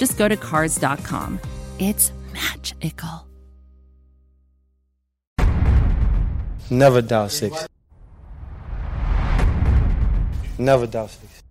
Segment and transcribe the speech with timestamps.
[0.00, 1.38] just go to Cars.com.
[1.78, 3.26] It's magical.
[6.70, 7.68] Never doubt six.
[10.58, 11.42] Never doubt six.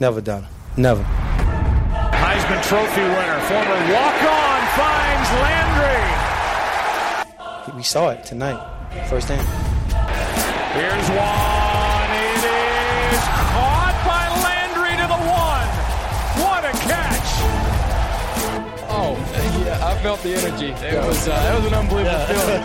[0.00, 0.44] Never doubt.
[0.78, 1.02] Never.
[1.02, 6.00] Heisman Trophy winner, former walk-on, finds Landry.
[7.76, 8.60] We saw it tonight,
[9.10, 9.46] first hand.
[10.72, 11.59] Here's one.
[20.02, 20.72] Felt the energy.
[20.80, 22.64] It was uh, that was an unbelievable feeling.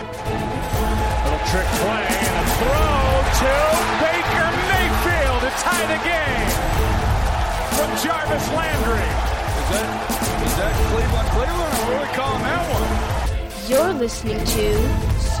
[1.20, 2.96] Little trick play and a throw
[3.44, 3.52] to
[4.00, 6.48] Baker Mayfield to tie the game
[7.76, 9.04] from Jarvis Landry.
[9.52, 9.88] Is that
[10.48, 12.88] is that Cleveland, Cleveland, or what are we calling that one?
[13.68, 14.66] You're listening to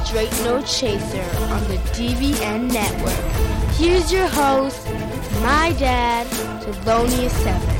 [0.04, 3.24] Straight No Chaser on the DBN network.
[3.72, 4.86] Here's your host,
[5.40, 6.26] my dad,
[6.60, 7.75] Thelonious7.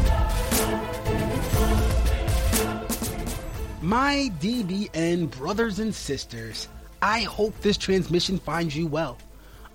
[3.86, 6.66] My DBN brothers and sisters,
[7.00, 9.16] I hope this transmission finds you well.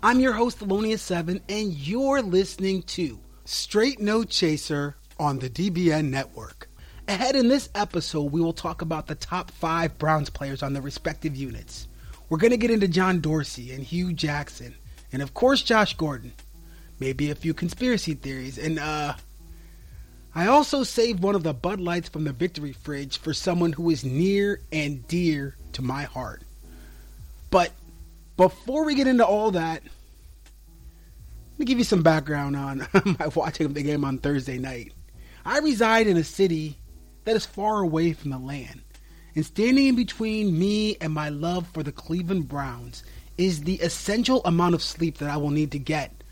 [0.04, 6.68] I'm your host, Thelonious7, and you're listening to Straight No Chaser on the DBN network.
[7.08, 10.82] Ahead in this episode, we will talk about the top five Browns players on their
[10.82, 11.88] respective units.
[12.28, 14.76] We're going to get into John Dorsey and Hue Jackson,
[15.14, 16.34] and of course, Josh Gordon.
[17.00, 19.14] Maybe a few conspiracy theories, and uh,
[20.34, 23.90] I also saved one of the Bud Lights from the victory fridge for someone who
[23.90, 26.42] is near and dear to my heart.
[27.50, 27.74] But
[28.38, 32.88] before we get into all that, let me give you some background on
[33.20, 34.94] my watching of the game on Thursday night.
[35.44, 36.78] I reside in a city
[37.26, 38.82] that is far away from the land,
[39.36, 43.04] and standing in between me and my love for the Cleveland Browns
[43.38, 46.24] is the essential amount of sleep that I will need to get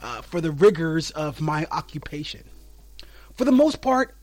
[0.00, 2.44] uh, for the rigors of my occupation
[3.38, 4.16] for the most part,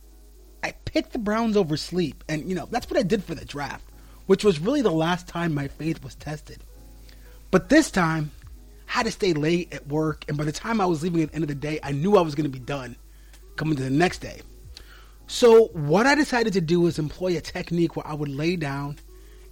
[0.62, 2.24] I picked the Browns over sleep.
[2.28, 3.86] And, you know, that's what I did for the draft,
[4.26, 6.60] which was really the last time my faith was tested.
[7.50, 8.32] But this time,
[8.90, 10.26] I had to stay late at work.
[10.28, 12.18] And by the time I was leaving at the end of the day, I knew
[12.18, 12.98] I was going to be done
[13.56, 14.42] coming to the next day.
[15.28, 18.98] So, what I decided to do was employ a technique where I would lay down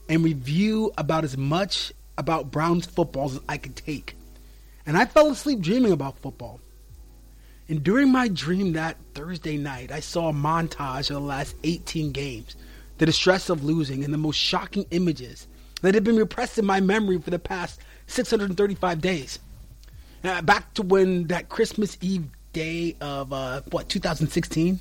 [0.10, 4.16] and review about as much about Browns football as I could take.
[4.86, 6.60] And I fell asleep dreaming about football.
[7.70, 12.12] And during my dream that Thursday night, I saw a montage of the last 18
[12.12, 12.56] games,
[12.98, 15.48] the distress of losing, and the most shocking images
[15.82, 19.40] that had been repressed in my memory for the past 635 days.
[20.22, 24.80] Back to when that Christmas Eve day of, uh, what, 2016?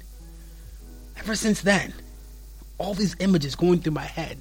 [1.19, 1.93] Ever since then,
[2.79, 4.39] all these images going through my head.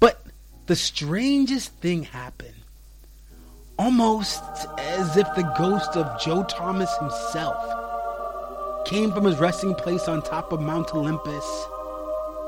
[0.00, 0.22] But
[0.66, 2.54] the strangest thing happened
[3.78, 4.42] almost
[4.78, 7.56] as if the ghost of Joe Thomas himself
[8.84, 11.66] came from his resting place on top of Mount Olympus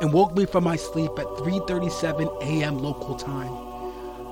[0.01, 2.79] and woke me from my sleep at 3:37 a.m.
[2.79, 3.53] local time.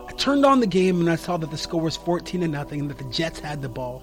[0.08, 2.80] I turned on the game and I saw that the score was 14 to nothing
[2.80, 4.02] and that the Jets had the ball.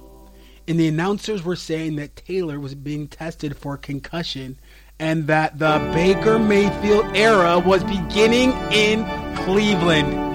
[0.68, 4.58] And the announcers were saying that Taylor was being tested for concussion
[5.00, 9.04] and that the Baker Mayfield era was beginning in
[9.36, 10.35] Cleveland.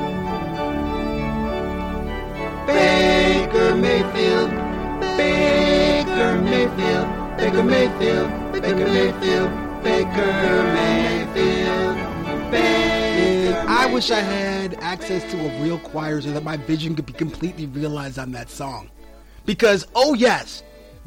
[7.41, 9.51] Mayfield, Baker Mayfield, Baker Mayfield,
[9.83, 11.97] Baker Mayfield,
[12.51, 13.65] Baker.
[13.67, 17.15] I wish I had access to a real choir so that my vision could be
[17.15, 18.91] completely realized on that song.
[19.47, 20.63] Because, oh yes,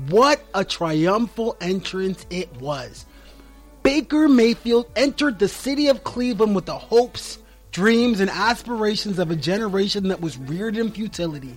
[0.07, 3.05] what a triumphal entrance it was.
[3.83, 7.37] Baker Mayfield entered the city of Cleveland with the hopes,
[7.71, 11.55] dreams, and aspirations of a generation that was reared in futility.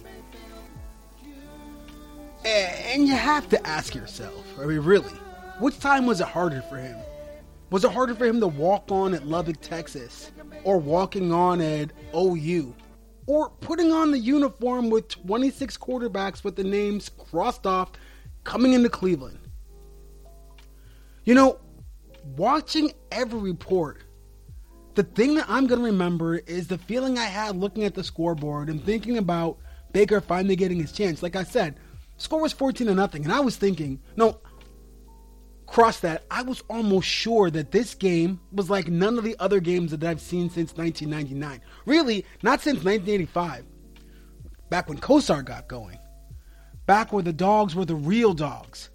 [2.44, 5.12] And you have to ask yourself, I mean, really,
[5.58, 6.96] which time was it harder for him?
[7.70, 10.30] Was it harder for him to walk on at Lubbock, Texas,
[10.64, 12.74] or walking on at OU,
[13.26, 17.92] or putting on the uniform with 26 quarterbacks with the names crossed off
[18.44, 19.38] coming into Cleveland?
[21.24, 21.58] You know,
[22.36, 24.04] watching every report,
[24.94, 28.04] the thing that I'm going to remember is the feeling I had looking at the
[28.04, 29.58] scoreboard and thinking about
[29.92, 31.22] Baker finally getting his chance.
[31.22, 31.78] Like I said,
[32.16, 34.40] score was 14 to nothing, and I was thinking, no,
[35.68, 39.58] across that, I was almost sure that this game was like none of the other
[39.58, 41.60] games that I've seen since 1999.
[41.84, 43.64] Really, not since 1985.
[44.70, 45.98] Back when Kosar got going.
[46.86, 48.90] Back where the dogs were the real dogs.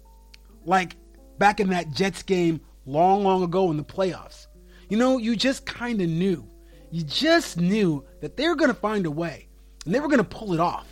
[0.64, 0.96] Like
[1.38, 4.46] back in that Jets game long, long ago in the playoffs.
[4.88, 6.48] You know, you just kind of knew.
[6.90, 9.48] You just knew that they were going to find a way
[9.84, 10.88] and they were going to pull it off.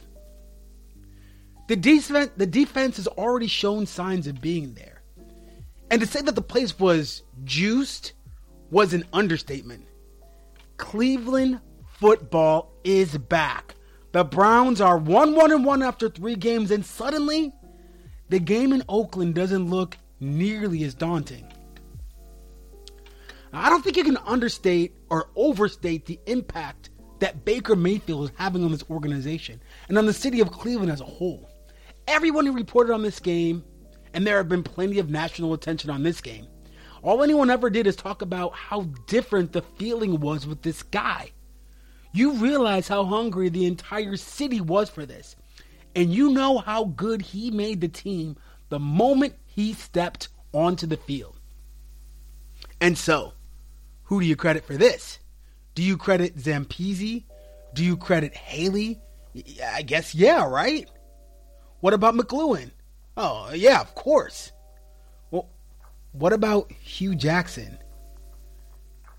[1.69, 4.90] The defense, the defense has already shown signs of being there.
[5.91, 8.13] And to say that the place was juiced
[8.71, 9.87] was an understatement.
[10.77, 11.61] Cleveland
[11.99, 13.75] football is back.
[14.13, 17.53] The Browns are 1 1 and 1 after three games, and suddenly
[18.29, 21.47] the game in Oakland doesn't look nearly as daunting.
[23.53, 28.65] I don't think you can understate or overstate the impact that Baker Mayfield is having
[28.65, 31.49] on this organization and on the city of Cleveland as a whole.
[32.07, 33.65] Everyone who reported on this game,
[34.15, 36.47] and there have been plenty of national attention on this game,
[37.03, 41.31] all anyone ever did is talk about how different the feeling was with this guy.
[42.13, 45.37] You realize how hungry the entire city was for this,
[45.95, 48.37] and you know how good he made the team
[48.69, 51.39] the moment he stepped onto the field.
[52.81, 53.35] And so,
[54.05, 55.21] who do you credit for this?
[55.75, 57.25] Do you credit Zampese?
[57.75, 59.01] Do you credit Haley?
[59.65, 60.89] I guess yeah, right?
[61.81, 62.73] What about McCloughan?
[63.23, 64.51] Oh, yeah, of course.
[65.31, 65.51] Well,
[66.13, 67.77] what about Hue Jackson?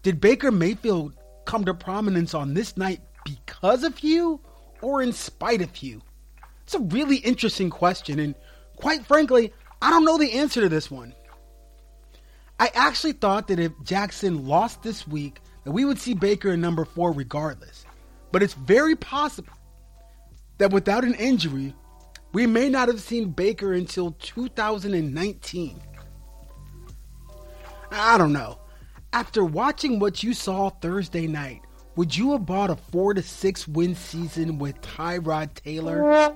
[0.02, 1.14] Did Baker Mayfield
[1.46, 4.40] come to prominence on this night because of Hue
[4.82, 6.02] or in spite of Hue?
[6.64, 8.34] It's a really interesting question, and
[8.76, 9.54] quite frankly,
[9.84, 11.14] I don't know the answer to this one.
[12.60, 16.60] I actually thought that if Jackson lost this week, that we would see Baker in
[16.60, 17.86] number four regardless.
[18.32, 19.54] But it's very possible
[20.58, 21.76] that without an injury,
[22.34, 25.82] we may not have seen Baker until 2019.
[27.92, 28.60] I don't know.
[29.14, 31.62] After watching what you saw Thursday night,
[31.98, 36.34] would you have bought a four to six win season with Tyrod Taylor?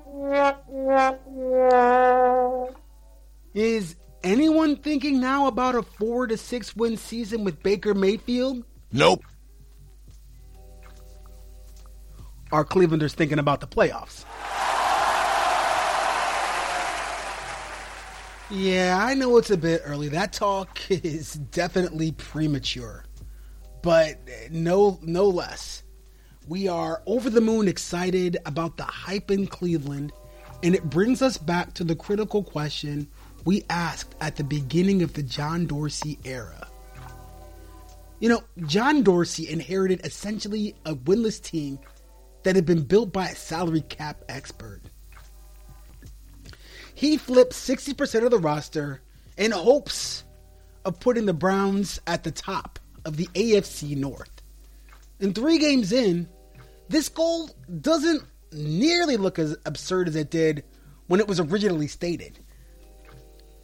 [3.54, 8.66] Is anyone thinking now about a four to six win season with Baker Mayfield?
[8.92, 9.24] Nope.
[12.52, 14.26] Are Clevelanders thinking about the playoffs?
[18.52, 20.08] Yeah, I know it's a bit early.
[20.10, 23.06] That talk is definitely premature.
[23.82, 25.84] But eh, no no less.
[26.48, 30.14] We are over the moon excited about the hype in Cleveland,
[30.62, 33.08] and it brings us back to the critical question
[33.46, 36.68] we asked at the beginning of the John Dorsey era.
[38.20, 41.80] You know, John Dorsey inherited essentially a winless team
[42.44, 44.82] that had been built by a salary cap expert.
[46.96, 49.02] He flipped 60% of the roster
[49.38, 50.24] in hopes
[50.86, 54.32] of putting the Browns at the top of the AFC North.
[55.20, 56.28] And three games in,
[56.88, 57.50] this goal
[57.82, 60.64] doesn't nearly look as absurd as it did
[61.08, 62.40] when it was originally stated.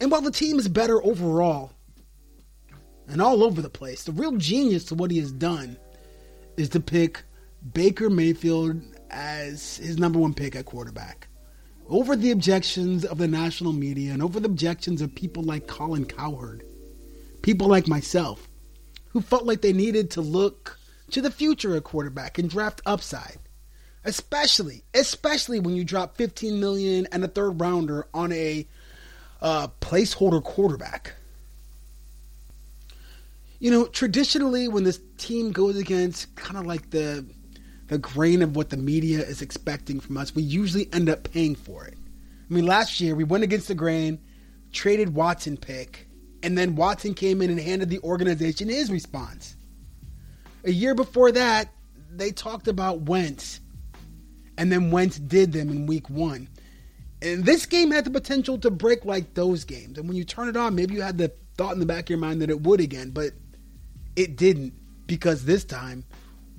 [0.00, 1.72] And while the team is better overall
[3.08, 5.78] and all over the place, the real genius to what he has done
[6.56, 7.22] is to pick
[7.72, 11.28] Baker Mayfield as his number one pick at quarterback
[11.88, 16.04] over the objections of the national media and over the objections of people like Colin
[16.04, 16.64] Cowherd,
[17.42, 18.48] people like myself,
[19.08, 20.78] who felt like they needed to look
[21.10, 23.38] to the future at quarterback and draft upside.
[24.04, 28.66] Especially, especially when you drop 15 million and a third rounder on a
[29.40, 31.14] uh, placeholder quarterback.
[33.60, 37.24] You know, traditionally, when this team goes against kind of like the
[37.92, 41.54] the grain of what the media is expecting from us, we usually end up paying
[41.54, 41.98] for it.
[42.50, 44.18] I mean, last year we went against the grain,
[44.72, 46.08] traded Watson pick,
[46.42, 49.56] and then Watson came in and handed the organization his response.
[50.64, 51.68] A year before that,
[52.10, 53.60] they talked about Wentz,
[54.56, 56.48] and then Wentz did them in week one.
[57.20, 59.98] And this game had the potential to break like those games.
[59.98, 62.08] And when you turn it on, maybe you had the thought in the back of
[62.08, 63.32] your mind that it would again, but
[64.16, 64.72] it didn't
[65.06, 66.04] because this time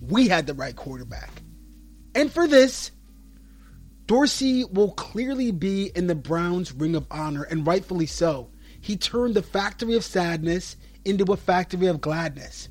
[0.09, 1.31] we had the right quarterback.
[2.15, 2.91] And for this,
[4.05, 8.49] Dorsey will clearly be in the Browns' ring of honor, and rightfully so.
[8.81, 12.69] He turned the factory of sadness into a factory of gladness.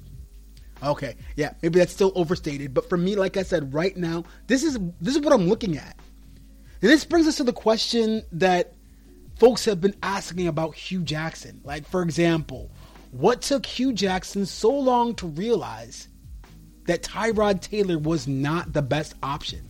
[0.83, 4.63] Okay, yeah, maybe that's still overstated, but for me, like I said, right now, this
[4.63, 5.97] is this is what I'm looking at.
[6.83, 8.75] And this brings us to the question that
[9.39, 11.61] folks have been asking about Hue Jackson.
[11.63, 12.73] Like, for example,
[13.13, 16.09] what took Hue Jackson so long to realize
[16.87, 19.61] that Tyrod Taylor was not the best option?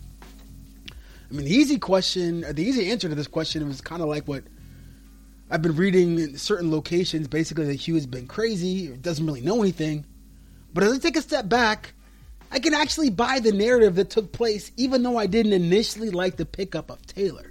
[1.31, 4.29] I mean, the easy question, the easy answer to this question was kind of like
[4.29, 4.45] what
[5.51, 9.63] I've been reading in certain locations basically that Hue has been crazy, doesn't really know
[9.63, 10.05] anything.
[10.75, 11.95] But as I take a step back,
[12.51, 16.37] I can actually buy the narrative that took place, even though I didn't initially like
[16.37, 17.51] the pickup of Taylor.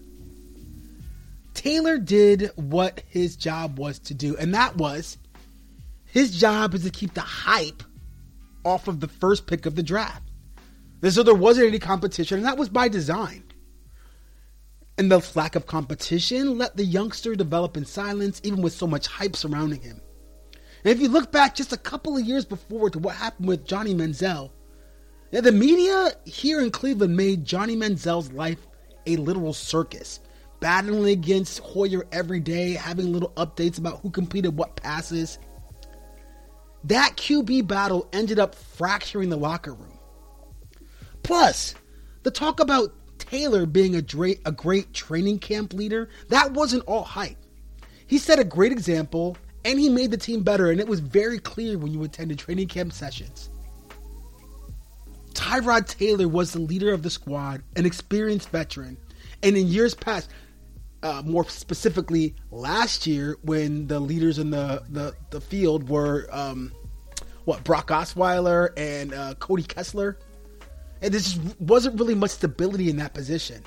[1.53, 5.17] Taylor did what his job was to do, and that was
[6.05, 7.83] his job is to keep the hype
[8.63, 10.23] off of the first pick of the draft.
[11.01, 13.43] And So there wasn't any competition, and that was by design.
[14.97, 19.07] And the lack of competition let the youngster develop in silence, even with so much
[19.07, 19.99] hype surrounding him.
[20.83, 23.65] And if you look back just a couple of years before to what happened with
[23.65, 24.51] Johnny Manziel,
[25.31, 28.67] the media here in Cleveland made Johnny Manziel's life
[29.07, 30.19] a literal circus,
[30.59, 35.39] battling against Hoyer every day, having little updates about who completed what passes.
[36.83, 39.99] That QB battle ended up fracturing the locker room.
[41.23, 41.75] Plus,
[42.23, 47.03] the talk about Taylor being a great, a great training camp leader, that wasn't all
[47.03, 47.37] hype.
[48.07, 51.39] He set a great example and he made the team better, and it was very
[51.39, 53.49] clear when you attended training camp sessions.
[55.33, 58.97] Tyrod Taylor was the leader of the squad, an experienced veteran,
[59.43, 60.29] and in years past,
[61.03, 66.71] uh, more specifically last year, when the leaders in the the, the field were um,
[67.45, 70.17] what Brock Osweiler and uh, Cody Kessler,
[71.01, 73.63] and there just wasn't really much stability in that position.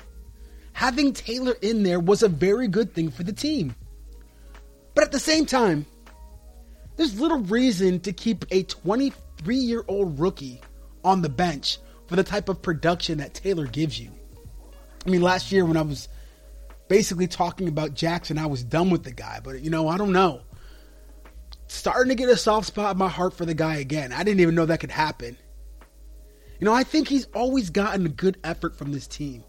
[0.73, 3.75] Having Taylor in there was a very good thing for the team.
[4.93, 5.85] But at the same time,
[6.95, 10.61] there's little reason to keep a 23 year old rookie
[11.03, 14.11] on the bench for the type of production that Taylor gives you.
[15.05, 16.07] I mean, last year when I was
[16.87, 20.11] basically talking about Jackson, I was done with the guy, but you know, I don't
[20.11, 20.41] know.
[21.67, 24.13] Starting to get a soft spot in my heart for the guy again.
[24.13, 25.37] I didn't even know that could happen.
[26.59, 29.43] You know, I think he's always gotten a good effort from this team.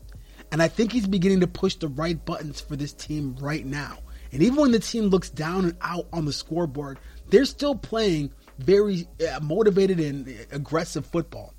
[0.50, 3.98] And I think he's beginning to push the right buttons for this team right now.
[4.32, 8.32] And even when the team looks down and out on the scoreboard, they're still playing
[8.58, 11.54] very uh, motivated and aggressive football.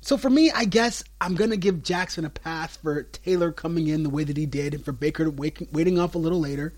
[0.00, 3.88] So for me, I guess I'm going to give Jackson a pass for Taylor coming
[3.88, 6.72] in the way that he did and for Baker waiting, waiting off a little later.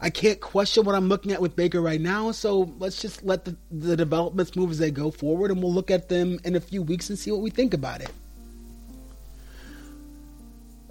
[0.00, 3.44] I can't question what I'm looking at with Baker right now, so let's just let
[3.44, 6.60] the, the developments move as they go forward and we'll look at them in a
[6.60, 8.10] few weeks and see what we think about it.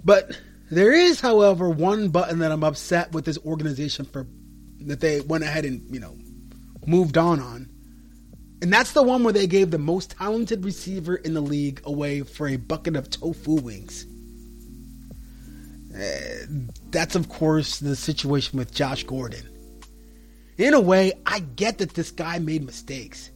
[0.04, 0.40] But
[0.70, 4.26] there is, however, one button that I'm upset with this organization for
[4.80, 6.16] that they went ahead and, you know,
[6.86, 7.71] moved on on.
[8.62, 12.22] And that's the one where they gave the most talented receiver in the league away
[12.22, 14.06] for a bucket of tofu wings.
[15.92, 16.46] Uh,
[16.90, 19.48] that's, of course, the situation with Josh Gordon.
[20.58, 23.32] In a way, I get that this guy made mistakes.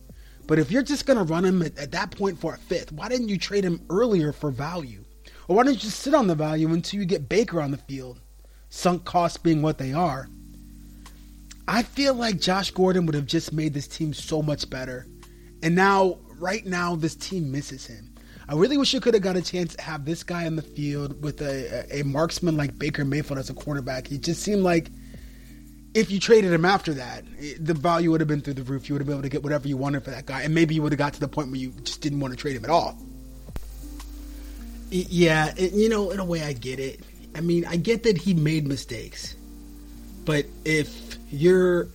[0.46, 2.92] But if you're just going to run him at, at, that point for a fifth,
[2.92, 5.04] why didn't you trade him earlier for value?
[5.48, 7.78] Or why don't you just sit on the value until you get Baker on the
[7.78, 8.20] field?
[8.68, 10.28] Sunk costs being what they are.
[11.66, 15.04] I feel like Josh Gordon would have just made this team so much better.
[15.62, 18.12] And now, right now, this team misses him.
[18.48, 20.62] I really wish you could have got a chance to have this guy on the
[20.62, 24.12] field with a, a marksman like Baker Mayfield as a quarterback.
[24.12, 24.88] It just seemed like
[25.94, 27.24] if you traded him after that,
[27.58, 28.88] the value would have been through the roof.
[28.88, 30.42] You would have been able to get whatever you wanted for that guy.
[30.42, 32.36] And maybe you would have got to the point where you just didn't want to
[32.36, 32.96] trade him at all.
[34.90, 37.00] Yeah, you know, in a way, I get it.
[37.34, 39.34] I mean, I get that he made mistakes.
[40.24, 41.88] But if you're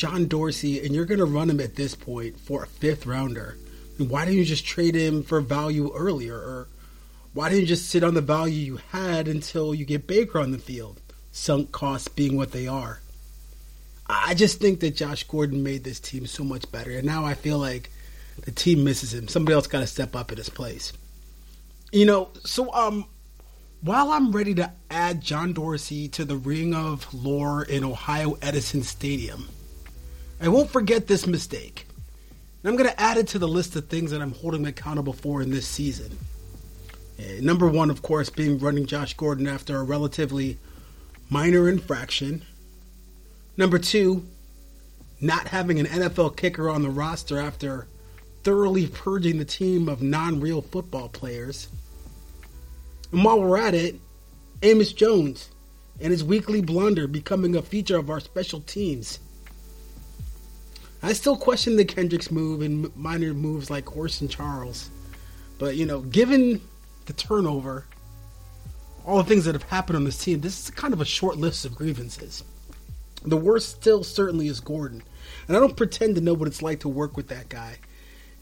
[0.00, 3.58] John Dorsey and you're going to run him at this point for a fifth rounder,
[3.98, 6.36] why didn't you just trade him for value earlier?
[6.36, 6.68] Or
[7.34, 10.52] why didn't you just sit on the value you had until you get Baker on
[10.52, 11.02] the field?
[11.32, 13.02] Sunk costs being what they are.
[14.08, 16.92] I just think that Josh Gordon made this team so much better.
[16.92, 17.90] And now I feel like
[18.42, 19.28] the team misses him.
[19.28, 20.94] Somebody else got to step up in his place.
[21.92, 23.04] You know, so um,
[23.82, 28.82] while I'm ready to add John Dorsey to the ring of lore in Ohio Edison
[28.82, 29.46] Stadium,
[30.40, 31.86] I won't forget this mistake.
[32.62, 35.12] And I'm going to add it to the list of things that I'm holding accountable
[35.12, 36.16] for in this season.
[37.18, 40.58] Uh, number one, of course, being running Josh Gordon after a relatively
[41.28, 42.42] minor infraction.
[43.56, 44.26] Number two,
[45.20, 47.86] not having an NFL kicker on the roster after
[48.42, 51.68] thoroughly purging the team of non real football players.
[53.12, 53.96] And while we're at it,
[54.62, 55.50] Amos Jones
[56.00, 59.18] and his weekly blunder becoming a feature of our special teams.
[61.02, 64.90] I still question the Kendricks move and minor moves like Orson Charles.
[65.58, 66.60] But, you know, given
[67.06, 67.86] the turnover,
[69.06, 71.38] all the things that have happened on this team, this is kind of a short
[71.38, 72.44] list of grievances.
[73.24, 75.02] The worst still certainly is Gordon.
[75.48, 77.78] And I don't pretend to know what it's like to work with that guy.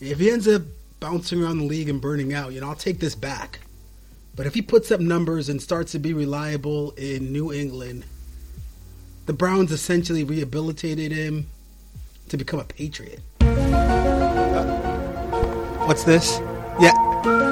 [0.00, 0.62] If he ends up
[1.00, 3.60] bouncing around the league and burning out, you know, I'll take this back.
[4.34, 8.04] But if he puts up numbers and starts to be reliable in New England,
[9.26, 11.48] the Browns essentially rehabilitated him
[12.28, 13.20] to become a Patriot.
[13.40, 14.64] Uh,
[15.86, 16.38] what's this?
[16.80, 16.92] Yeah,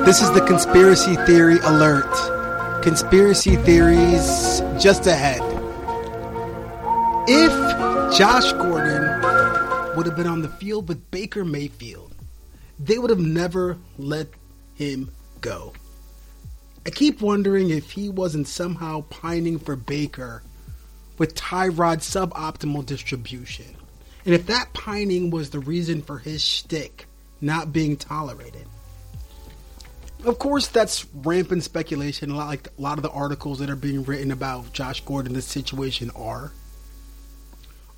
[0.05, 2.83] this is the conspiracy theory alert.
[2.83, 5.41] Conspiracy theories just ahead.
[7.29, 7.51] If
[8.17, 12.15] Josh Gordon would have been on the field with Baker Mayfield,
[12.79, 14.29] they would have never let
[14.75, 15.73] him go.
[16.87, 20.43] I keep wondering if he wasn't somehow pining for Baker
[21.19, 23.75] with Tyrod suboptimal distribution.
[24.27, 27.07] And if that pining was the reason for his shtick
[27.41, 28.67] not being tolerated.
[30.25, 32.31] Of course, that's rampant speculation.
[32.31, 35.35] A lot like a lot of the articles that are being written about Josh Gordon,
[35.35, 36.53] this situation are.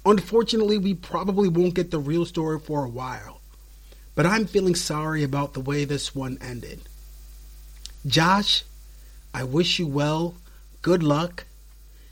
[0.04, 3.40] Unfortunately, we probably won't get the real story for a while.
[4.14, 6.80] But I'm feeling sorry about the way this one ended.
[8.06, 8.64] Josh,
[9.32, 10.34] I wish you well.
[10.82, 11.46] Good luck.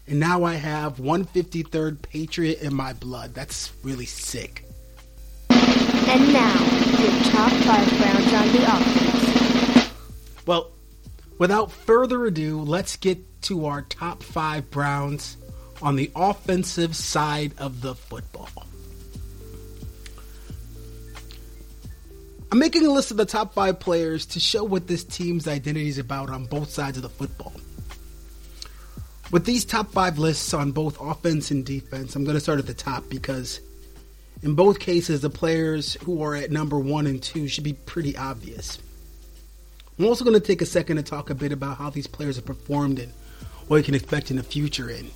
[0.09, 3.35] And now I have 153rd Patriot in my blood.
[3.35, 4.65] That's really sick.
[5.51, 6.61] And now,
[7.01, 9.93] your top five Browns on the offense.
[10.47, 10.71] Well,
[11.39, 15.37] without further ado, let's get to our top five Browns
[15.83, 18.49] on the offensive side of the football.
[22.53, 25.89] I'm making a list of the top five players to show what this team's identity
[25.89, 27.53] is about on both sides of the football.
[29.33, 32.67] With these top five lists on both offense and defense, I'm going to start at
[32.67, 33.61] the top because
[34.43, 38.17] in both cases, the players who are at number one and two should be pretty
[38.17, 38.79] obvious.
[39.99, 42.37] I'm also going to take a second to talk a bit about how these players
[42.37, 43.13] have performed and
[43.67, 45.11] what you can expect in the future and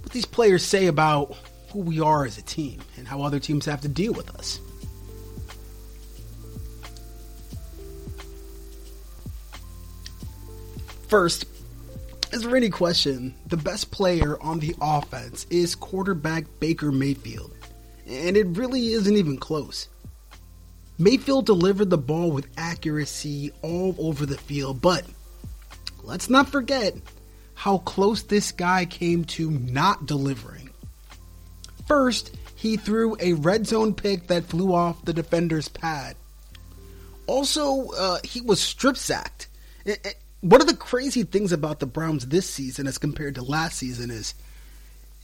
[0.00, 1.36] what these players say about
[1.70, 4.58] who we are as a team and how other teams have to deal with us.
[11.08, 11.44] First,
[12.32, 17.54] is there any question, the best player on the offense is quarterback Baker Mayfield.
[18.06, 19.88] And it really isn't even close.
[20.98, 25.04] Mayfield delivered the ball with accuracy all over the field, but
[26.02, 26.94] let's not forget
[27.54, 30.70] how close this guy came to not delivering.
[31.86, 36.16] First, he threw a red zone pick that flew off the defender's pad.
[37.26, 39.48] Also, uh, he was strip sacked.
[40.40, 44.08] One of the crazy things about the Browns this season as compared to last season
[44.12, 44.34] is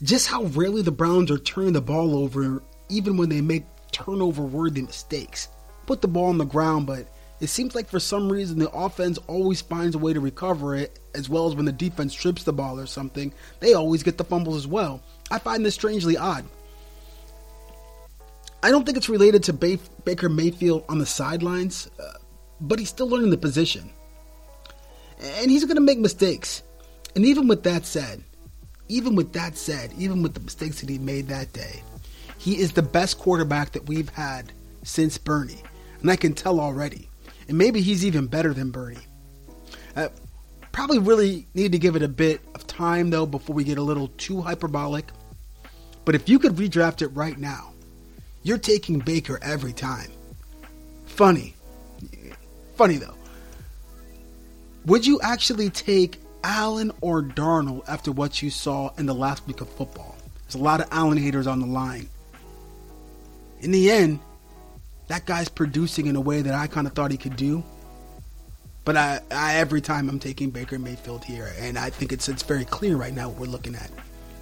[0.02, 4.42] just how rarely the Browns are turning the ball over, even when they make turnover
[4.42, 5.46] worthy mistakes.
[5.86, 7.06] Put the ball on the ground, but
[7.40, 10.98] it seems like for some reason the offense always finds a way to recover it,
[11.14, 14.24] as well as when the defense trips the ball or something, they always get the
[14.24, 15.00] fumbles as well.
[15.30, 16.44] I find this strangely odd.
[18.64, 22.14] I don't think it's related to Baker Mayfield on the sidelines, uh,
[22.60, 23.92] but he's still learning the position
[25.24, 26.62] and he's going to make mistakes.
[27.16, 28.22] And even with that said,
[28.88, 31.82] even with that said, even with the mistakes that he made that day,
[32.38, 35.62] he is the best quarterback that we've had since Bernie.
[36.00, 37.08] And I can tell already.
[37.48, 38.98] And maybe he's even better than Bernie.
[39.96, 40.08] Uh,
[40.72, 43.82] probably really need to give it a bit of time, though, before we get a
[43.82, 45.06] little too hyperbolic.
[46.04, 47.72] But if you could redraft it right now,
[48.42, 50.10] you're taking Baker every time.
[51.06, 51.54] Funny.
[52.76, 53.14] Funny, though.
[54.86, 59.60] Would you actually take Allen or Darnold after what you saw in the last week
[59.62, 60.14] of football?
[60.42, 62.08] There's a lot of Allen haters on the line.
[63.60, 64.20] In the end,
[65.08, 67.64] that guy's producing in a way that I kind of thought he could do.
[68.84, 72.42] But I, I, every time I'm taking Baker Mayfield here, and I think it's it's
[72.42, 73.90] very clear right now what we're looking at.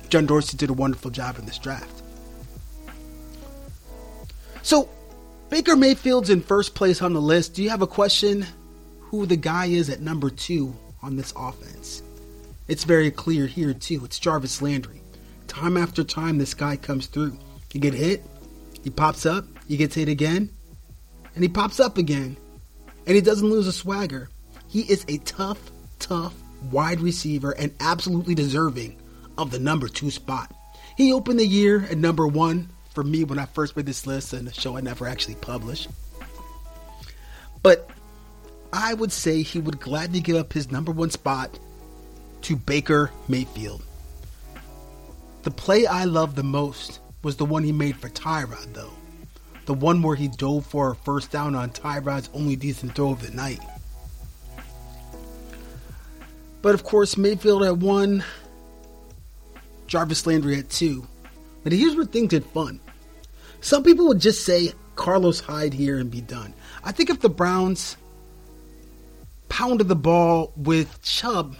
[0.09, 2.03] John Dorsey did a wonderful job in this draft.
[4.63, 4.89] So,
[5.49, 7.55] Baker Mayfield's in first place on the list.
[7.55, 8.45] Do you have a question
[9.13, 12.03] who the guy is at number two on this offense.
[12.67, 14.03] It's very clear here, too.
[14.07, 15.03] It's Jarvis Landry.
[15.49, 17.37] Time after time, this guy comes through.
[17.75, 18.25] You get hit,
[18.83, 20.49] he pops up, he gets hit again,
[21.35, 22.39] and he pops up again.
[23.07, 24.31] And he doesn't lose a swagger.
[24.67, 25.61] He is a tough,
[25.99, 26.35] tough
[26.71, 28.97] wide receiver and absolutely deserving
[29.37, 30.55] of the number two spot.
[30.97, 34.33] He opened the year at number one for me when I first made this list
[34.33, 35.89] and the show I never actually published.
[37.63, 37.91] But
[38.73, 41.59] I would say he would gladly give up his number one spot
[42.43, 43.85] to Baker Mayfield.
[45.43, 48.93] The play I loved the most was the one he made for Tyrod, though.
[49.67, 53.23] The one where he dove for a first down on Tyrod's only decent throw of
[53.23, 53.61] the night.
[56.63, 58.25] But of course, Mayfield at one,
[59.87, 61.07] Jarvis Landry at two.
[61.63, 62.81] But here's where things get fun.
[63.61, 66.55] Some people would just say Carlos Hyde here and be done.
[66.83, 67.97] I think if the Browns
[69.53, 71.57] pounded the ball with Chubb,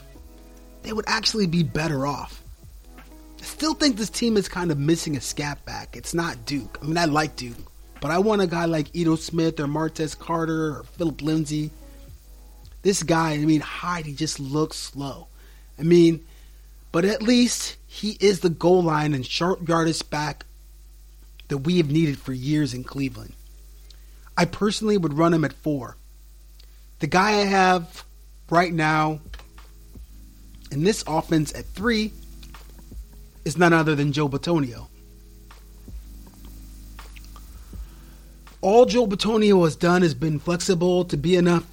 [0.83, 2.43] they would actually be better off.
[2.99, 5.95] I still think this team is kind of missing a scat back.
[5.95, 6.79] It's not Duke.
[6.81, 7.55] I mean, I like Duke,
[8.01, 11.71] but I want a guy like Ito Smith or Martez Carter or Phillip Lindsay.
[12.81, 15.27] This guy, I mean, Hyde, he just looks slow.
[15.79, 16.25] I mean,
[16.93, 20.47] but at least he is the goal line and sharp yardage back
[21.49, 23.35] that we have needed for years in Cleveland.
[24.35, 25.99] I personally would run him at four.
[27.03, 28.05] The guy I have
[28.49, 29.19] right now
[30.71, 32.13] in this offense at three
[33.45, 34.87] is none other than Joe Bitonio.
[38.61, 41.67] All Joe Bitonio has done has been flexible to be enough,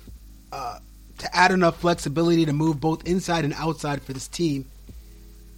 [0.51, 0.79] uh,
[1.19, 4.65] to add enough flexibility to move both inside and outside for this team.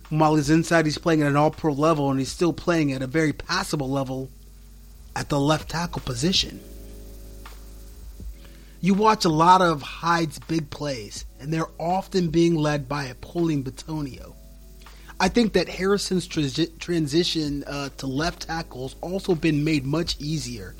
[0.09, 3.01] while he's inside, he's playing at an all pro level and he's still playing at
[3.01, 4.29] a very passable level
[5.15, 6.59] at the left tackle position.
[8.83, 13.15] You watch a lot of Hyde's big plays, and they're often being led by a
[13.15, 14.33] pulling Bitonio.
[15.19, 20.75] I think that Harrison's transition uh, to left tackle has also been made much easier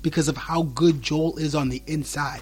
[0.00, 2.40] because of how good Joel is on the inside.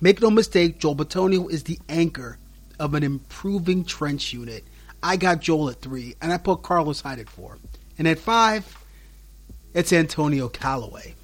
[0.00, 2.38] Make no mistake, Joel Bitonio is the anchor
[2.80, 4.64] of an improving trench unit.
[5.02, 7.58] I got Joel at three, and I put Carlos Hyde at four.
[7.98, 8.74] And at five,
[9.74, 11.14] it's Antonio Callaway.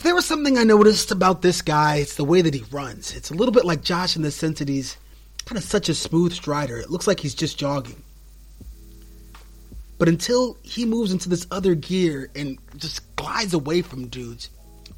[0.00, 3.14] If there was something I noticed about this guy, it's the way that he runs.
[3.14, 4.96] It's a little bit like Josh in the sense that he's
[5.44, 6.78] kind of such a smooth strider.
[6.78, 8.02] It looks like he's just jogging.
[9.98, 14.48] But until he moves into this other gear and just glides away from dudes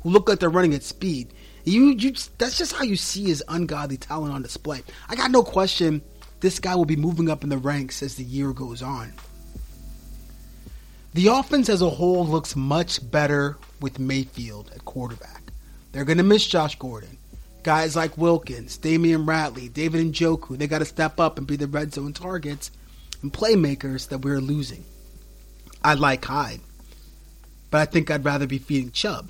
[0.05, 1.35] who look like they're running at speed,
[1.65, 4.85] you you that's just how you see his ungodly talent on display.
[5.09, 6.01] I got no question
[6.39, 9.15] this guy will be moving up in the ranks as the year goes on.
[11.15, 15.43] The offense as a whole looks much better with Mayfield at quarterback.
[15.93, 17.19] They're going to miss Josh Gordon.
[17.63, 21.67] Guys like Wilkins, Damion Ratley, David Njoku, they got to step up and be the
[21.67, 22.71] red zone targets
[23.21, 24.85] and playmakers that we're losing.
[25.85, 26.61] I like Hyde,
[27.71, 29.29] but I think I'd rather be feeding Chubb.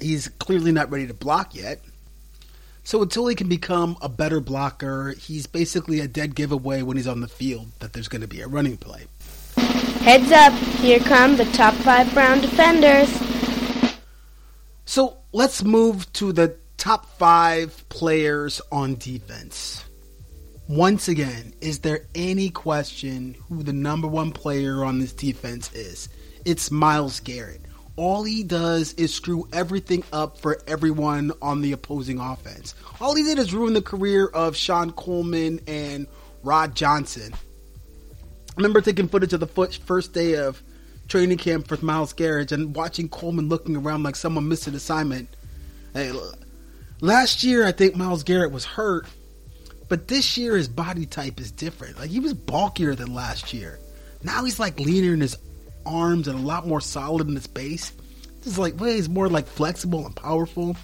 [0.00, 1.80] He's clearly not ready to block yet.
[2.84, 7.08] So until he can become a better blocker, he's basically a dead giveaway when he's
[7.08, 9.06] on the field that there's going to be a running play.
[10.00, 13.08] Heads up, here come the top five Brown defenders.
[14.86, 19.84] So let's move to the top five players on defense.
[20.68, 26.08] Once again, is there any question who the number one player on this defense is?
[26.46, 27.60] It's Myles Garrett.
[27.96, 32.74] All he does is screw everything up for everyone on the opposing offense.
[33.02, 36.06] All he did is ruin the career of Shon Coleman and
[36.42, 37.34] Rod Johnson.
[38.60, 40.62] I remember taking footage of the first day of
[41.08, 45.30] training camp for Myles Garrett and watching Coleman looking around like someone missed an assignment.
[45.94, 46.12] Hey,
[47.00, 49.06] last year, I think Myles Garrett was hurt,
[49.88, 51.98] but this year his body type is different.
[51.98, 53.78] Like he was bulkier than last year.
[54.22, 55.38] Now he's like leaner in his
[55.86, 57.92] arms and a lot more solid in his base.
[58.40, 60.76] This is like way he's more like flexible and powerful.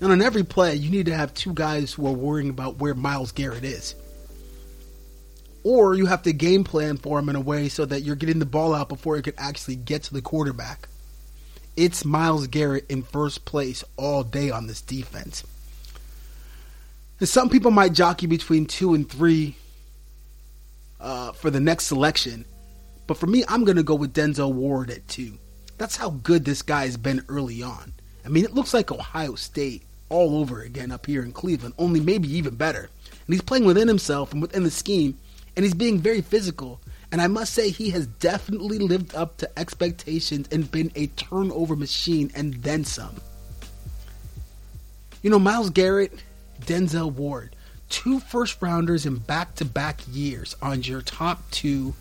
[0.00, 2.94] And on every play, you need to have two guys who are worrying about where
[2.94, 3.94] Myles Garrett is
[5.64, 8.38] or you have to game plan for him in a way so that you're getting
[8.38, 10.88] the ball out before it can actually get to the quarterback.
[11.76, 15.44] It's Myles Garrett in first place all day on this defense.
[17.20, 19.56] And some people might jockey between two and three
[21.00, 22.44] uh, for the next selection,
[23.06, 25.38] but for me, I'm going to go with Denzel Ward at two.
[25.78, 27.92] That's how good this guy has been early on.
[28.24, 32.00] I mean, it looks like Ohio State all over again up here in Cleveland, only
[32.00, 32.90] maybe even better.
[33.26, 35.18] And he's playing within himself and within the scheme
[35.58, 36.80] and he's being very physical.
[37.10, 41.74] And I must say, he has definitely lived up to expectations and been a turnover
[41.74, 43.16] machine and then some.
[45.20, 46.12] You know, Myles Garrett,
[46.60, 47.56] Denzel Ward,
[47.88, 51.92] two first rounders in back to back years on your top two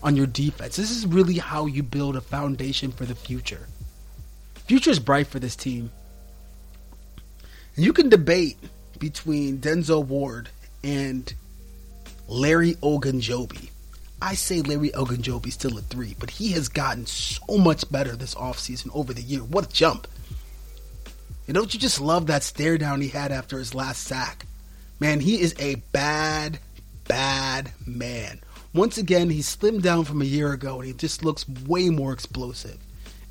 [0.00, 0.76] on your defense.
[0.76, 3.66] This is really how you build a foundation for the future.
[4.66, 5.90] Future is bright for this team.
[7.74, 8.58] And you can debate
[9.00, 10.50] between Denzel Ward
[10.84, 11.34] and
[12.28, 13.70] Larry Ogunjobi.
[14.20, 18.34] I say Larry Ogunjobi still a three, but he has gotten so much better this
[18.34, 19.42] offseason over the year.
[19.42, 20.06] What a jump.
[21.46, 24.46] And don't you just love that stare down he had after his last sack?
[25.00, 26.60] Man, he is a bad,
[27.08, 28.40] bad man.
[28.72, 32.12] Once again, he slimmed down from a year ago and he just looks way more
[32.12, 32.78] explosive.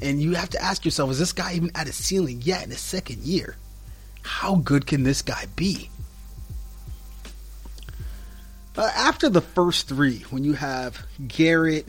[0.01, 2.71] And you have to ask yourself, is this guy even at a ceiling yet in
[2.71, 3.55] his second year?
[4.23, 5.89] How good can this guy be?
[8.77, 11.87] Uh, after the first three, when you have Garrett,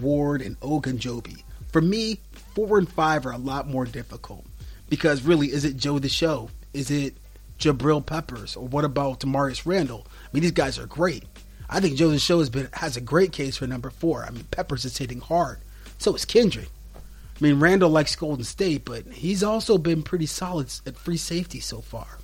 [0.00, 2.20] Ward, and Ogunjobi, for me,
[2.54, 4.44] four and five are a lot more difficult
[4.88, 6.50] because really, is it Joe the Show?
[6.72, 7.14] Is it
[7.58, 8.56] Jabril Peppers?
[8.56, 10.06] Or what about Damarious Randall?
[10.08, 11.24] I mean, these guys are great.
[11.68, 14.24] I think Joe the Show has been has a great case for number four.
[14.24, 15.58] I mean, Peppers is hitting hard.
[15.98, 16.70] So is Kendrick.
[16.94, 16.98] I
[17.40, 21.80] mean, Randall likes Golden State, but he's also been pretty solid at free safety so
[21.80, 22.18] far.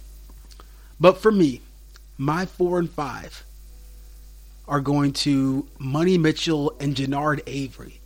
[0.98, 1.60] But for me,
[2.16, 3.44] my four and five
[4.68, 8.00] are going to Money Mitchell and Genard Avery.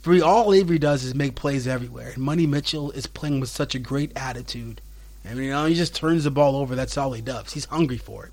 [0.00, 3.74] For all Avery does is make plays everywhere, and Money Mitchell is playing with such
[3.74, 4.80] a great attitude.
[5.24, 6.74] I mean, you know, he just turns the ball over.
[6.74, 7.52] That's all he does.
[7.52, 8.32] He's hungry for it.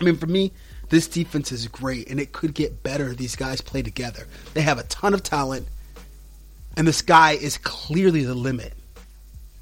[0.00, 0.52] I mean, for me,
[0.88, 3.14] this defense is great, and it could get better.
[3.14, 4.26] These guys play together.
[4.54, 5.68] They have a ton of talent,
[6.76, 8.72] and the sky is clearly the limit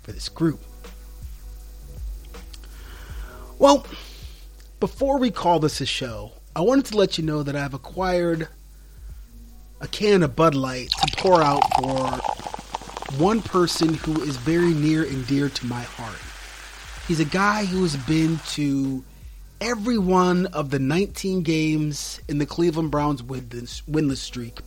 [0.02, 0.60] for this group.
[3.58, 3.86] Well,
[4.80, 8.48] before we call this a show, I wanted to let you know that I've acquired
[9.82, 12.08] a can of Bud Light to pour out for
[13.22, 16.16] one person who is very near and dear to my heart.
[17.06, 19.04] He's a guy who has been to
[19.60, 24.60] every one of the 19 games in the Cleveland Browns winless, streak.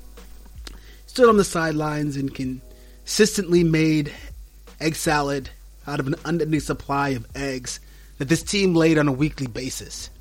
[1.08, 4.14] Stood on the sidelines and consistently made
[4.80, 5.50] egg salad
[5.88, 7.80] out of an unending supply of eggs
[8.20, 10.12] that this team laid on a weekly basis.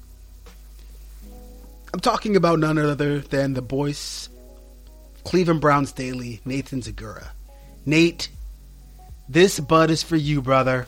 [1.92, 4.28] I'm talking about none other than the voice
[5.24, 7.28] Cleveland Browns Daily, Nathan Zegura.
[7.86, 8.28] Nate,
[9.28, 10.86] this bud is for you, brother.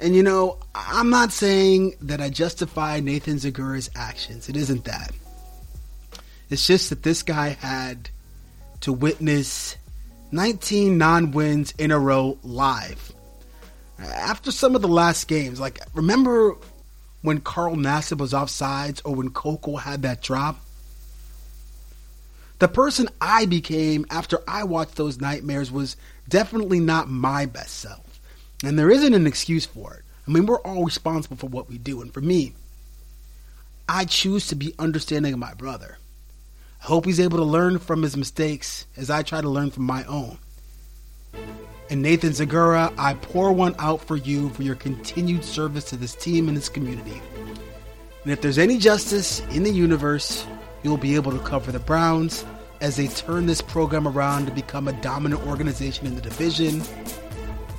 [0.00, 4.48] And you know, I'm not saying that I justify Nathan Zegura's actions.
[4.48, 5.12] It isn't that.
[6.50, 8.10] It's just that this guy had
[8.80, 9.76] to witness
[10.32, 13.12] 19 non wins in a row live.
[13.98, 16.56] After some of the last games, like, remember
[17.24, 20.60] when Carl Nassib was offsides or when Coco had that drop?
[22.58, 25.96] The person I became after I watched those nightmares was
[26.28, 28.20] definitely not my best self.
[28.62, 30.02] And there isn't an excuse for it.
[30.28, 32.02] I mean, we're all responsible for what we do.
[32.02, 32.52] And for me,
[33.88, 35.96] I choose to be understanding of my brother.
[36.82, 39.84] I hope he's able to learn from his mistakes as I try to learn from
[39.84, 40.36] my own.
[41.94, 46.12] And Nathan Zegura, I pour one out for you for your continued service to this
[46.16, 47.22] team and this community.
[48.24, 50.44] And if there's any justice in the universe,
[50.82, 52.44] you'll be able to cover the Browns
[52.80, 56.82] as they turn this program around to become a dominant organization in the division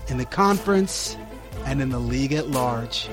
[0.08, 1.17] in the conference,
[1.65, 3.10] and in the league at large.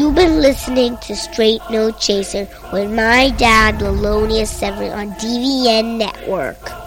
[0.00, 6.79] You've been listening to Straight No Chaser with my dad, Thelonious7, on DBN Network.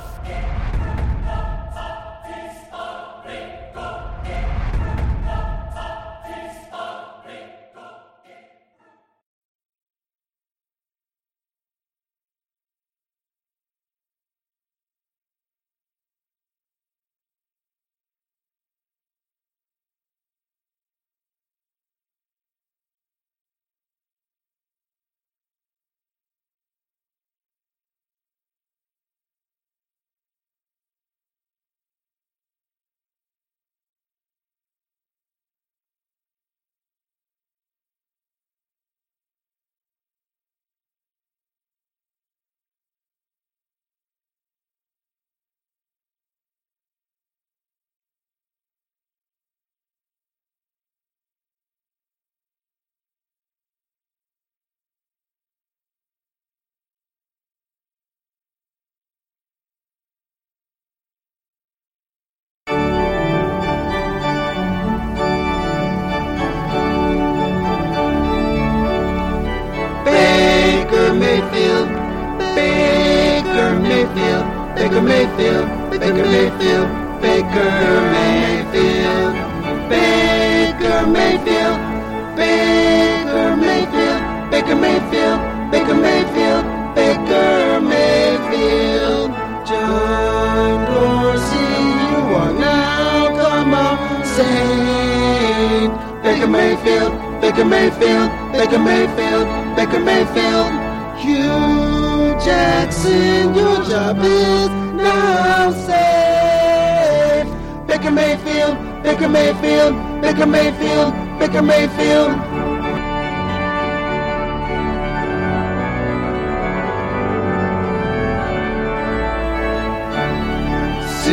[85.73, 89.31] Baker Mayfield, Baker Mayfield.
[89.65, 91.71] John Dorsey,
[92.05, 95.91] you are now come on, saint.
[96.21, 100.71] Baker Mayfield, Baker Mayfield, Baker Mayfield, Baker Mayfield.
[101.17, 107.47] Hue Jackson, your job is now safe.
[107.87, 112.52] Baker Mayfield, Baker Mayfield, Baker Mayfield, Baker Mayfield.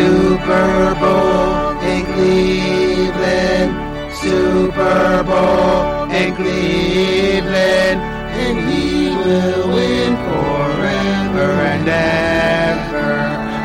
[0.01, 3.73] Super Bowl in Cleveland,
[4.17, 8.01] Super Bowl in Cleveland,
[8.41, 13.11] and he will win forever and ever.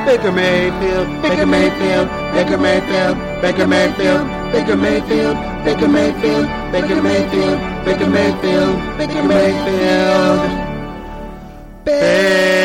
[0.05, 8.09] Baker Mayfield, Baker Mayfield, Baker Mayfield, Baker Mayfield, Baker Mayfield, Baker Mayfield, Baker Mayfield, Baker
[8.09, 10.41] Mayfield, Baker Mayfield,
[11.85, 12.64] Baker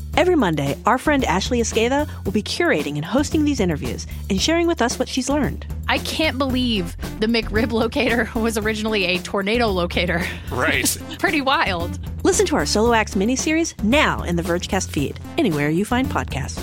[0.17, 4.67] Every Monday, our friend Ashley Esqueda will be curating and hosting these interviews and sharing
[4.67, 5.65] with us what she's learned.
[5.87, 10.21] I can't believe the McRib locator was originally a tornado locator.
[10.51, 10.97] Right.
[11.19, 11.97] Pretty wild.
[12.23, 16.61] Listen to our Solo Acts miniseries now in the Vergecast feed, anywhere you find podcasts.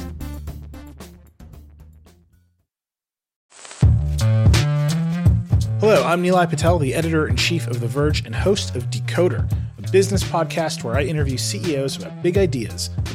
[5.81, 9.51] Hello, I'm Nilay Patel, the editor in chief of The Verge and host of Decoder,
[9.79, 13.15] a business podcast where I interview CEOs about big ideas, the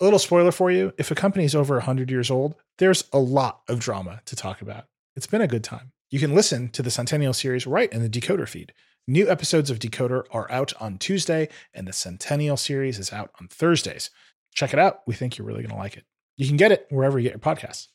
[0.00, 3.18] A little spoiler for you if a company is over 100 years old, there's a
[3.18, 4.86] lot of drama to talk about.
[5.14, 5.92] It's been a good time.
[6.08, 8.72] You can listen to the Centennial series right in the Decoder feed.
[9.06, 13.48] New episodes of Decoder are out on Tuesday, and the Centennial series is out on
[13.48, 14.08] Thursdays.
[14.54, 15.00] Check it out.
[15.06, 16.04] We think you're really going to like it.
[16.38, 17.88] You can get it wherever you get your podcasts.